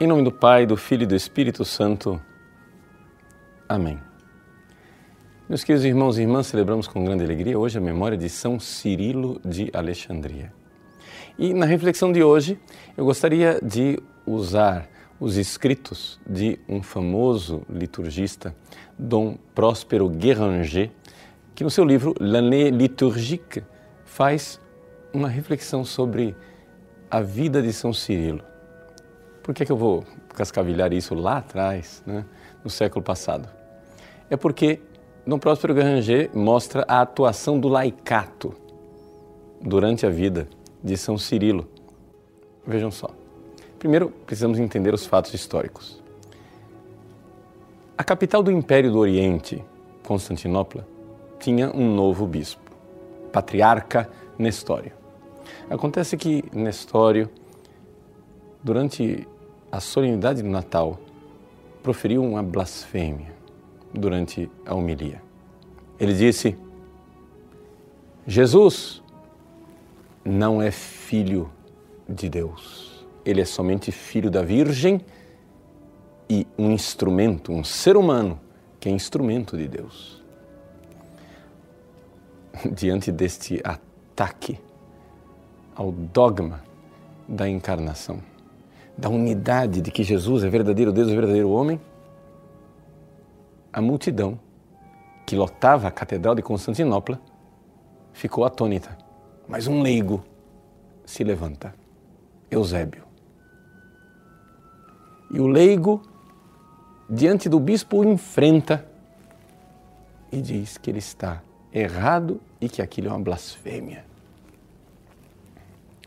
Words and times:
Em 0.00 0.06
nome 0.06 0.22
do 0.22 0.30
Pai, 0.30 0.64
do 0.64 0.76
Filho 0.76 1.02
e 1.02 1.06
do 1.06 1.16
Espírito 1.16 1.64
Santo. 1.64 2.22
Amém. 3.68 3.98
Meus 5.48 5.64
queridos 5.64 5.84
irmãos 5.84 6.16
e 6.16 6.22
irmãs, 6.22 6.46
celebramos 6.46 6.86
com 6.86 7.04
grande 7.04 7.24
alegria 7.24 7.58
hoje 7.58 7.78
a 7.78 7.80
memória 7.80 8.16
de 8.16 8.28
São 8.28 8.60
Cirilo 8.60 9.40
de 9.44 9.68
Alexandria. 9.72 10.52
E 11.36 11.52
na 11.52 11.66
reflexão 11.66 12.12
de 12.12 12.22
hoje, 12.22 12.56
eu 12.96 13.04
gostaria 13.04 13.60
de 13.60 14.00
usar 14.24 14.88
os 15.18 15.36
escritos 15.36 16.20
de 16.24 16.60
um 16.68 16.80
famoso 16.80 17.62
liturgista, 17.68 18.54
Dom 18.96 19.36
Próspero 19.52 20.08
Guéranger, 20.08 20.92
que 21.56 21.64
no 21.64 21.70
seu 21.70 21.84
livro 21.84 22.14
L'année 22.20 22.70
liturgique 22.70 23.64
faz 24.04 24.60
uma 25.12 25.28
reflexão 25.28 25.84
sobre 25.84 26.36
a 27.10 27.20
vida 27.20 27.60
de 27.60 27.72
São 27.72 27.92
Cirilo. 27.92 28.47
Por 29.48 29.54
que, 29.54 29.64
que 29.64 29.72
eu 29.72 29.78
vou 29.78 30.04
cascavilhar 30.34 30.92
isso 30.92 31.14
lá 31.14 31.38
atrás, 31.38 32.02
né, 32.04 32.22
no 32.62 32.68
século 32.68 33.02
passado? 33.02 33.48
É 34.28 34.36
porque 34.36 34.78
Dom 35.26 35.38
Próspero 35.38 35.72
Garanger 35.72 36.30
mostra 36.34 36.84
a 36.86 37.00
atuação 37.00 37.58
do 37.58 37.66
laicato 37.66 38.54
durante 39.58 40.04
a 40.04 40.10
vida 40.10 40.46
de 40.84 40.98
São 40.98 41.16
Cirilo. 41.16 41.66
Vejam 42.66 42.90
só. 42.90 43.08
Primeiro, 43.78 44.10
precisamos 44.26 44.58
entender 44.58 44.92
os 44.92 45.06
fatos 45.06 45.32
históricos. 45.32 45.98
A 47.96 48.04
capital 48.04 48.42
do 48.42 48.52
Império 48.52 48.92
do 48.92 48.98
Oriente, 48.98 49.64
Constantinopla, 50.06 50.86
tinha 51.40 51.74
um 51.74 51.94
novo 51.94 52.26
bispo, 52.26 52.70
patriarca 53.32 54.10
Nestório. 54.38 54.92
Acontece 55.70 56.18
que 56.18 56.44
Nestório, 56.52 57.30
durante 58.62 59.26
a 59.70 59.80
solenidade 59.80 60.42
do 60.42 60.48
Natal, 60.48 60.98
proferiu 61.82 62.22
uma 62.22 62.42
blasfêmia 62.42 63.34
durante 63.92 64.50
a 64.66 64.74
homilia. 64.74 65.22
Ele 65.98 66.14
disse: 66.14 66.56
Jesus 68.26 69.02
não 70.24 70.60
é 70.60 70.70
filho 70.70 71.50
de 72.08 72.28
Deus, 72.28 73.06
ele 73.24 73.40
é 73.40 73.44
somente 73.44 73.90
filho 73.90 74.30
da 74.30 74.42
Virgem 74.42 75.00
e 76.28 76.46
um 76.58 76.70
instrumento, 76.70 77.52
um 77.52 77.64
ser 77.64 77.96
humano 77.96 78.38
que 78.78 78.88
é 78.88 78.92
instrumento 78.92 79.56
de 79.56 79.66
Deus. 79.66 80.22
Diante 82.72 83.10
deste 83.10 83.60
ataque 83.64 84.58
ao 85.74 85.90
dogma 85.90 86.62
da 87.26 87.48
encarnação, 87.48 88.20
da 88.98 89.08
unidade 89.08 89.80
de 89.80 89.92
que 89.92 90.02
Jesus 90.02 90.42
é 90.42 90.50
verdadeiro 90.50 90.92
Deus 90.92 91.08
e 91.08 91.14
verdadeiro 91.14 91.48
homem, 91.50 91.80
a 93.72 93.80
multidão 93.80 94.40
que 95.24 95.36
lotava 95.36 95.86
a 95.86 95.90
Catedral 95.90 96.34
de 96.34 96.42
Constantinopla 96.42 97.20
ficou 98.12 98.44
atônita. 98.44 98.98
Mas 99.46 99.68
um 99.68 99.82
leigo 99.82 100.24
se 101.06 101.22
levanta, 101.22 101.72
Eusébio. 102.50 103.04
E 105.30 105.38
o 105.38 105.46
leigo, 105.46 106.02
diante 107.08 107.48
do 107.48 107.60
bispo, 107.60 107.98
o 107.98 108.04
enfrenta 108.04 108.84
e 110.32 110.42
diz 110.42 110.76
que 110.76 110.90
ele 110.90 110.98
está 110.98 111.40
errado 111.72 112.40
e 112.60 112.68
que 112.68 112.82
aquilo 112.82 113.08
é 113.08 113.10
uma 113.12 113.20
blasfêmia. 113.20 114.04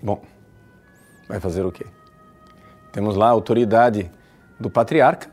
Bom, 0.04 0.22
vai 1.30 1.40
fazer 1.40 1.66
o 1.66 1.72
quê? 1.72 1.86
Temos 2.92 3.16
lá 3.16 3.28
a 3.28 3.32
autoridade 3.32 4.12
do 4.60 4.70
patriarca 4.70 5.30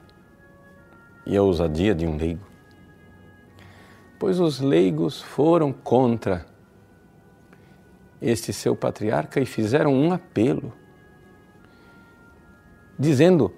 e 1.27 1.37
a 1.37 1.43
ousadia 1.43 1.95
de 1.95 2.07
um 2.07 2.17
leigo. 2.17 2.47
Pois 4.19 4.41
os 4.41 4.61
leigos 4.61 5.21
foram 5.21 5.73
contra 5.73 6.47
este 8.21 8.53
seu 8.53 8.75
patriarca 8.75 9.41
e 9.41 9.47
fizeram 9.47 9.93
um 9.93 10.13
apelo, 10.13 10.73
dizendo 12.99 13.53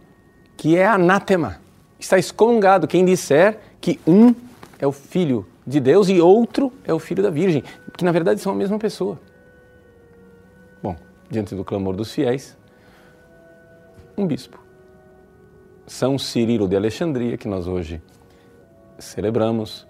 que 0.56 0.76
é 0.76 0.86
anátema, 0.86 1.60
está 1.98 2.18
excomungado 2.18 2.86
quem 2.86 3.04
disser 3.04 3.58
que 3.80 3.98
um 4.06 4.34
é 4.78 4.86
o 4.86 4.92
filho 4.92 5.46
de 5.66 5.80
Deus 5.80 6.08
e 6.08 6.20
outro 6.20 6.72
é 6.84 6.92
o 6.92 6.98
filho 6.98 7.22
da 7.22 7.30
Virgem, 7.30 7.62
que 7.96 8.04
na 8.04 8.12
verdade 8.12 8.40
são 8.40 8.52
a 8.52 8.56
mesma 8.56 8.78
pessoa. 8.78 9.18
Bom, 10.82 10.96
diante 11.30 11.54
do 11.54 11.64
clamor 11.64 11.94
dos 11.94 12.12
fiéis, 12.12 12.56
um 14.20 14.26
bispo. 14.26 14.58
São 15.86 16.18
Cirilo 16.18 16.68
de 16.68 16.76
Alexandria, 16.76 17.36
que 17.36 17.48
nós 17.48 17.66
hoje 17.66 18.00
celebramos, 18.98 19.86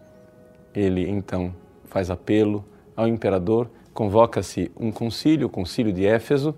ele 0.74 1.08
então 1.08 1.54
faz 1.84 2.10
apelo 2.10 2.64
ao 2.96 3.08
imperador, 3.08 3.68
convoca-se 3.92 4.70
um 4.78 4.92
concílio, 4.92 5.48
o 5.48 5.50
concílio 5.50 5.92
de 5.92 6.06
Éfeso, 6.06 6.54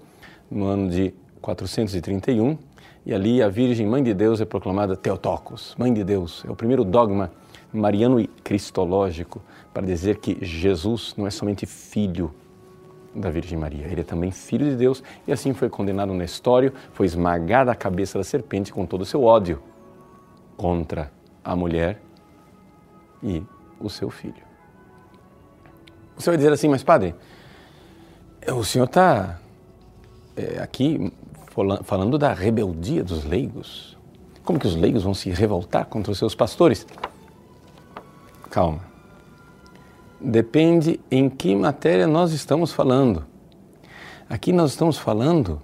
no 0.50 0.66
ano 0.66 0.90
de 0.90 1.14
431, 1.40 2.58
e 3.04 3.12
ali 3.12 3.42
a 3.42 3.48
Virgem 3.48 3.86
Mãe 3.86 4.02
de 4.02 4.14
Deus 4.14 4.40
é 4.40 4.44
proclamada 4.44 4.96
Teotocos, 4.96 5.74
Mãe 5.78 5.92
de 5.92 6.04
Deus. 6.04 6.44
É 6.46 6.50
o 6.50 6.54
primeiro 6.54 6.84
dogma 6.84 7.32
mariano 7.72 8.20
e 8.20 8.26
cristológico 8.26 9.42
para 9.72 9.84
dizer 9.84 10.18
que 10.18 10.38
Jesus 10.44 11.14
não 11.16 11.26
é 11.26 11.30
somente 11.30 11.64
filho 11.64 12.32
da 13.14 13.30
Virgem 13.30 13.58
Maria. 13.58 13.86
Ele 13.86 14.00
é 14.00 14.04
também 14.04 14.30
filho 14.30 14.68
de 14.68 14.76
Deus 14.76 15.02
e 15.26 15.32
assim 15.32 15.52
foi 15.52 15.68
condenado 15.68 16.12
Nestório, 16.14 16.72
foi 16.92 17.06
esmagada 17.06 17.70
a 17.70 17.74
cabeça 17.74 18.18
da 18.18 18.24
serpente 18.24 18.72
com 18.72 18.86
todo 18.86 19.02
o 19.02 19.06
seu 19.06 19.22
ódio 19.22 19.62
contra 20.56 21.10
a 21.44 21.54
mulher 21.56 22.00
e 23.22 23.42
o 23.80 23.88
seu 23.88 24.10
filho. 24.10 24.42
Você 26.16 26.30
vai 26.30 26.36
dizer 26.36 26.52
assim, 26.52 26.68
mas 26.68 26.82
padre, 26.82 27.14
o 28.48 28.64
senhor 28.64 28.84
está 28.84 29.40
é, 30.36 30.60
aqui 30.60 31.12
falando 31.84 32.18
da 32.18 32.32
rebeldia 32.32 33.02
dos 33.02 33.24
leigos. 33.24 33.98
Como 34.44 34.58
que 34.58 34.66
os 34.66 34.74
leigos 34.74 35.02
vão 35.02 35.14
se 35.14 35.30
revoltar 35.30 35.86
contra 35.86 36.12
os 36.12 36.18
seus 36.18 36.34
pastores? 36.34 36.86
Calma 38.50 38.91
depende 40.22 41.00
em 41.10 41.28
que 41.28 41.54
matéria 41.54 42.06
nós 42.06 42.32
estamos 42.32 42.72
falando. 42.72 43.24
Aqui 44.28 44.52
nós 44.52 44.70
estamos 44.70 44.96
falando 44.96 45.60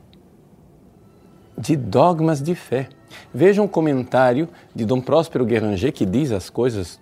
de 1.56 1.76
dogmas 1.76 2.42
de 2.42 2.54
fé. 2.54 2.88
Veja 3.32 3.62
um 3.62 3.68
comentário 3.68 4.48
de 4.74 4.84
Dom 4.84 5.00
Próspero 5.00 5.44
Guéranger 5.44 5.92
que 5.92 6.04
diz 6.04 6.32
as 6.32 6.50
coisas 6.50 7.00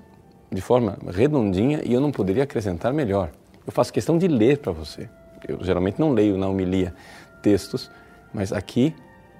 de 0.50 0.60
forma 0.60 0.96
redondinha 1.10 1.82
e 1.84 1.92
eu 1.92 2.00
não 2.00 2.12
poderia 2.12 2.44
acrescentar 2.44 2.92
melhor. 2.92 3.30
Eu 3.66 3.72
faço 3.72 3.92
questão 3.92 4.16
de 4.16 4.28
ler 4.28 4.58
para 4.58 4.72
você. 4.72 5.08
Eu 5.46 5.62
geralmente 5.62 5.98
não 5.98 6.12
leio 6.12 6.38
na 6.38 6.48
homilia 6.48 6.94
textos, 7.42 7.90
mas 8.32 8.52
aqui 8.52 8.94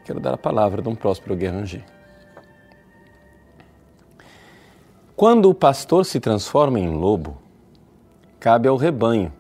quero 0.05 0.21
dar 0.21 0.35
a 0.35 0.39
palavra 0.39 0.81
a 0.81 0.85
Dom 0.85 0.95
Próspero 0.95 1.37
Guéranger. 1.37 1.85
Quando 5.15 5.49
o 5.49 5.55
pastor 5.55 6.05
se 6.05 6.21
transforma 6.21 6.79
em 6.79 6.89
lobo, 6.89 7.39
cabe 8.47 8.69
ao 8.69 8.77
rebanho 8.77 9.33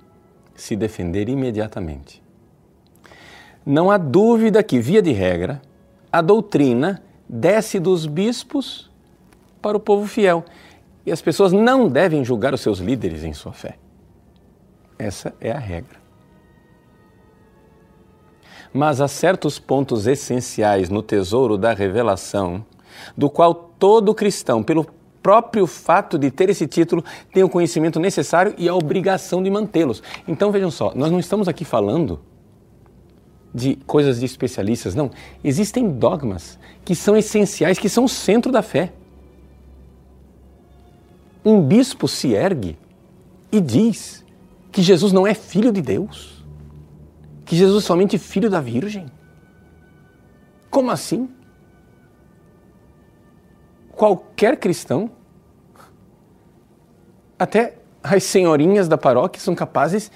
se 0.56 0.74
defender 0.74 1.28
imediatamente. 1.28 2.20
Não 3.64 3.88
há 3.88 3.96
dúvida 3.96 4.64
que, 4.64 4.80
via 4.80 5.00
de 5.00 5.12
regra, 5.12 5.62
a 6.10 6.20
doutrina 6.20 7.00
desce 7.28 7.78
dos 7.78 8.04
bispos 8.04 8.90
para 9.62 9.76
o 9.76 9.80
povo 9.80 10.08
fiel 10.08 10.44
e 11.06 11.12
as 11.12 11.22
pessoas 11.22 11.52
não 11.52 11.88
devem 11.88 12.24
julgar 12.24 12.52
os 12.52 12.60
seus 12.60 12.80
líderes 12.80 13.22
em 13.22 13.32
sua 13.32 13.52
fé. 13.52 13.78
Essa 14.98 15.32
é 15.40 15.52
a 15.52 15.58
regra. 15.60 16.00
Mas 18.74 19.00
há 19.00 19.06
certos 19.06 19.56
pontos 19.56 20.08
essenciais 20.08 20.90
no 20.90 21.00
tesouro 21.00 21.56
da 21.56 21.72
revelação, 21.72 22.66
do 23.16 23.30
qual 23.30 23.54
todo 23.54 24.12
cristão, 24.12 24.64
pelo 24.64 24.84
próprio 25.26 25.66
fato 25.66 26.16
de 26.16 26.30
ter 26.30 26.48
esse 26.50 26.68
título 26.68 27.04
tem 27.34 27.42
o 27.42 27.48
conhecimento 27.48 27.98
necessário 27.98 28.54
e 28.56 28.68
a 28.68 28.74
obrigação 28.76 29.42
de 29.42 29.50
mantê-los. 29.50 30.00
Então 30.28 30.52
vejam 30.52 30.70
só, 30.70 30.92
nós 30.94 31.10
não 31.10 31.18
estamos 31.18 31.48
aqui 31.48 31.64
falando 31.64 32.20
de 33.52 33.74
coisas 33.88 34.20
de 34.20 34.24
especialistas, 34.24 34.94
não. 34.94 35.10
Existem 35.42 35.90
dogmas 35.90 36.60
que 36.84 36.94
são 36.94 37.16
essenciais, 37.16 37.76
que 37.76 37.88
são 37.88 38.04
o 38.04 38.08
centro 38.08 38.52
da 38.52 38.62
fé. 38.62 38.92
Um 41.44 41.60
bispo 41.60 42.06
se 42.06 42.32
ergue 42.32 42.78
e 43.50 43.60
diz 43.60 44.24
que 44.70 44.80
Jesus 44.80 45.12
não 45.12 45.26
é 45.26 45.34
filho 45.34 45.72
de 45.72 45.82
Deus, 45.82 46.44
que 47.44 47.56
Jesus 47.56 47.82
é 47.82 47.86
somente 47.88 48.16
filho 48.16 48.48
da 48.48 48.60
Virgem. 48.60 49.06
Como 50.70 50.88
assim? 50.88 51.28
Qualquer 53.96 54.58
cristão, 54.58 55.10
até 57.38 57.76
as 58.02 58.22
senhorinhas 58.22 58.86
da 58.88 58.96
paróquia 58.96 59.40
são 59.40 59.54
capazes 59.54 60.10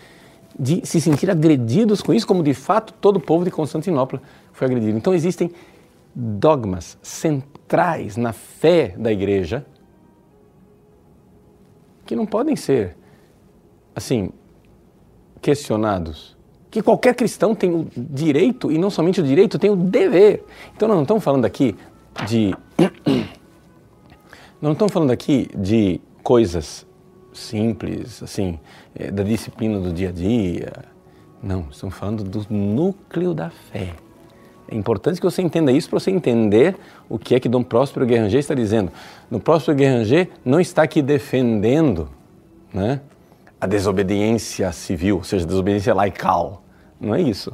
de 0.59 0.87
se 0.87 1.01
sentir 1.01 1.31
agredidos 1.31 2.03
com 2.03 2.13
isso, 2.13 2.27
como 2.27 2.43
de 2.43 2.55
fato 2.55 2.93
todo 2.95 3.17
o 3.17 3.21
povo 3.21 3.45
de 3.45 3.51
Constantinopla 3.51 4.21
foi 4.53 4.67
agredido. 4.67 4.97
Então 4.97 5.15
existem 5.15 5.51
dogmas 6.15 6.99
centrais 7.03 8.17
na 8.17 8.33
fé 8.33 8.95
da 8.99 9.11
igreja 9.11 9.65
que 12.05 12.17
não 12.17 12.27
podem 12.27 12.57
ser, 12.57 12.97
assim, 13.95 14.31
questionados. 15.41 16.37
Que 16.69 16.83
qualquer 16.83 17.15
cristão 17.15 17.55
tem 17.55 17.73
o 17.73 17.87
direito, 17.97 18.71
e 18.71 18.79
não 18.79 18.91
somente 18.91 19.21
o 19.21 19.25
direito, 19.25 19.61
tem 19.61 19.71
o 19.71 19.77
dever. 19.77 20.45
Então, 20.75 20.89
nós 20.89 20.97
não 20.97 21.03
estamos 21.03 21.23
falando 21.23 21.45
aqui 21.45 21.77
de. 22.27 22.53
Não 24.61 24.73
estamos 24.73 24.93
falando 24.93 25.11
aqui 25.11 25.49
de 25.57 26.03
coisas 26.23 26.87
simples, 27.33 28.23
assim, 28.23 28.61
é, 28.95 29.11
da 29.11 29.23
disciplina 29.23 29.81
do 29.81 29.91
dia 29.91 30.11
a 30.11 30.13
dia. 30.13 30.71
Não, 31.43 31.69
estamos 31.71 31.95
falando 31.95 32.23
do 32.23 32.47
núcleo 32.53 33.33
da 33.33 33.49
fé. 33.49 33.95
É 34.69 34.77
importante 34.77 35.19
que 35.19 35.25
você 35.25 35.41
entenda 35.41 35.73
isso 35.73 35.89
para 35.89 35.99
você 35.99 36.11
entender 36.11 36.77
o 37.09 37.19
que 37.19 37.35
é 37.35 37.41
que 37.41 37.49
Dom 37.49 37.63
Próspero 37.63 38.05
Guerranger 38.05 38.39
está 38.39 38.55
dizendo. 38.55 38.93
Dom 39.31 39.39
Próspero 39.39 39.79
Guerranger 39.79 40.29
não 40.45 40.61
está 40.61 40.83
aqui 40.83 41.01
defendendo 41.01 42.11
né, 42.71 43.01
a 43.59 43.67
desobediência 43.67 44.71
civil, 44.73 45.17
ou 45.17 45.25
seja, 45.25 45.47
a 45.47 45.49
desobediência 45.49 45.95
laical. 45.95 46.63
Não 47.01 47.15
é 47.15 47.23
isso. 47.23 47.51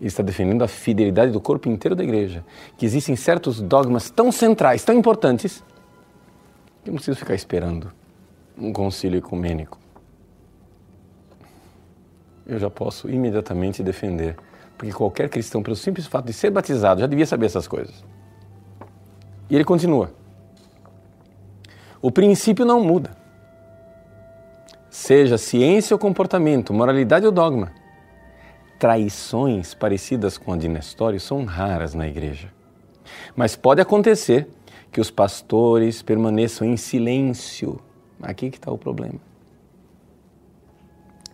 Ele 0.00 0.08
está 0.08 0.22
defendendo 0.22 0.62
a 0.62 0.68
fidelidade 0.68 1.32
do 1.32 1.40
corpo 1.40 1.68
inteiro 1.68 1.94
da 1.94 2.04
igreja. 2.04 2.44
Que 2.76 2.84
existem 2.84 3.16
certos 3.16 3.60
dogmas 3.60 4.10
tão 4.10 4.30
centrais, 4.30 4.84
tão 4.84 4.94
importantes, 4.94 5.64
que 6.84 6.90
não 6.90 6.96
preciso 6.96 7.18
ficar 7.18 7.34
esperando 7.34 7.92
um 8.58 8.72
concílio 8.72 9.18
ecumênico. 9.18 9.78
Eu 12.46 12.58
já 12.58 12.70
posso 12.70 13.10
imediatamente 13.10 13.82
defender 13.82 14.36
porque 14.76 14.92
qualquer 14.92 15.28
cristão, 15.28 15.62
pelo 15.62 15.74
simples 15.74 16.06
fato 16.06 16.26
de 16.26 16.32
ser 16.32 16.50
batizado, 16.50 17.00
já 17.00 17.06
devia 17.06 17.26
saber 17.26 17.46
essas 17.46 17.66
coisas. 17.66 18.04
E 19.48 19.54
ele 19.54 19.64
continua. 19.64 20.12
O 22.02 22.10
princípio 22.10 22.64
não 22.64 22.82
muda. 22.82 23.10
Seja 24.90 25.38
ciência 25.38 25.94
ou 25.94 25.98
comportamento, 25.98 26.72
moralidade 26.72 27.24
ou 27.24 27.32
dogma. 27.32 27.72
Traições 28.78 29.74
parecidas 29.74 30.36
com 30.36 30.52
a 30.52 30.56
de 30.56 30.68
Nestório 30.68 31.18
são 31.18 31.44
raras 31.44 31.94
na 31.94 32.06
igreja. 32.06 32.52
Mas 33.34 33.56
pode 33.56 33.80
acontecer 33.80 34.48
que 34.92 35.00
os 35.00 35.10
pastores 35.10 36.02
permaneçam 36.02 36.66
em 36.66 36.76
silêncio. 36.76 37.80
Aqui 38.22 38.50
que 38.50 38.56
está 38.56 38.70
o 38.70 38.78
problema 38.78 39.20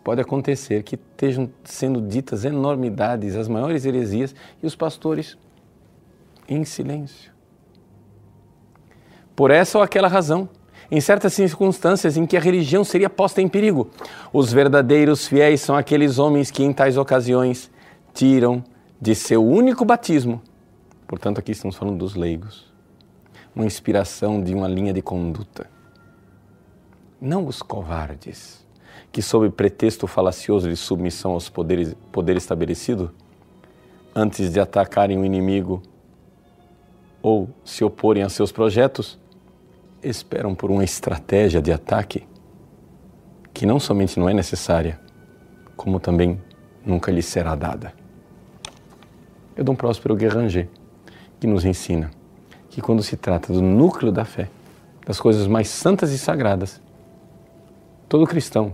pode 0.03 0.21
acontecer 0.21 0.83
que 0.83 0.97
estejam 0.97 1.51
sendo 1.65 2.01
ditas 2.01 2.45
enormidades, 2.45 3.37
as 3.37 3.49
maiores 3.49 3.85
heresias, 3.85 4.35
e 4.63 4.67
os 4.67 4.75
pastores 4.75 5.39
em 6.49 6.65
silêncio. 6.65 7.33
Por 9.35 9.51
essa 9.51 9.79
ou 9.79 9.85
aquela 9.85 10.09
razão, 10.09 10.49
em 10.93 11.01
certas 11.01 11.33
circunstâncias 11.33 12.19
em 12.19 12.27
que 12.27 12.37
a 12.37 12.41
religião 12.41 12.85
seria 12.85 13.09
posta 13.09 13.41
em 13.41 13.49
perigo, 13.49 13.89
os 14.31 14.53
verdadeiros 14.53 15.27
fiéis 15.27 15.63
são 15.63 15.75
aqueles 15.75 16.19
homens 16.19 16.51
que, 16.51 16.63
em 16.63 16.71
tais 16.71 16.99
ocasiões, 16.99 17.71
tiram 18.13 18.63
de 19.01 19.15
seu 19.15 19.43
único 19.43 19.87
batismo, 19.87 20.43
portanto, 21.09 21.39
aqui 21.39 21.53
estamos 21.53 21.77
falando 21.77 21.97
dos 21.97 22.15
leigos, 22.15 22.71
uma 23.57 23.65
inspiração 23.65 24.43
de 24.43 24.55
uma 24.55 24.69
linha 24.69 24.93
de 24.93 25.01
conduta. 25.01 25.67
Não 27.19 27.47
os 27.47 27.63
covardes 27.63 28.63
que, 29.11 29.23
sob 29.23 29.49
pretexto 29.49 30.07
falacioso 30.07 30.69
de 30.69 30.77
submissão 30.77 31.33
aos 31.33 31.49
poderes 31.49 31.97
poder 32.13 32.37
estabelecido, 32.37 33.11
antes 34.15 34.53
de 34.53 34.61
atacarem 34.61 35.19
o 35.19 35.25
inimigo 35.25 35.83
ou 37.23 37.49
se 37.65 37.83
oporem 37.83 38.23
a 38.23 38.29
seus 38.29 38.53
projetos, 38.53 39.22
esperam 40.03 40.55
por 40.55 40.71
uma 40.71 40.85
estratégia 40.85 41.61
de 41.61 41.73
ataque 41.73 42.27
que 43.53 43.67
não 43.67 43.79
somente 43.79 44.19
não 44.19 44.29
é 44.29 44.35
necessária, 44.35 44.99
como 45.77 46.01
também 46.01 46.41
nunca 46.85 47.13
lhe 47.13 47.23
será 47.23 47.55
dada. 47.55 47.93
É 49.55 49.63
Dom 49.63 49.75
Próspero 49.75 50.17
Guerranger 50.17 50.69
que 51.39 51.47
nos 51.47 51.65
ensina 51.65 52.11
que 52.71 52.81
quando 52.81 53.03
se 53.03 53.17
trata 53.17 53.53
do 53.53 53.61
núcleo 53.61 54.11
da 54.11 54.25
fé, 54.25 54.49
das 55.05 55.21
coisas 55.21 55.47
mais 55.47 55.69
santas 55.69 56.11
e 56.13 56.19
sagradas, 56.19 56.81
todo 58.09 58.27
cristão 58.27 58.73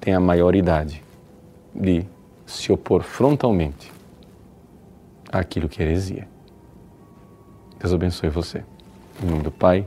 tem 0.00 0.14
a 0.14 0.20
maioridade 0.20 1.02
de 1.74 2.06
se 2.46 2.72
opor 2.72 3.02
frontalmente 3.02 3.92
àquilo 5.30 5.68
que 5.68 5.82
é 5.82 5.86
heresia. 5.86 6.28
Deus 7.78 7.92
abençoe 7.92 8.30
você. 8.30 8.64
Em 9.22 9.26
nome 9.26 9.42
do 9.42 9.50
Pai, 9.50 9.86